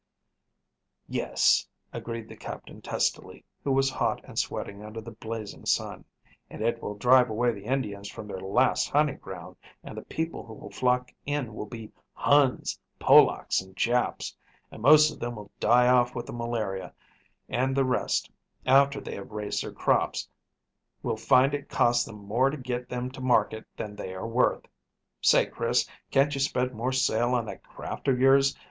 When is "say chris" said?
25.21-25.87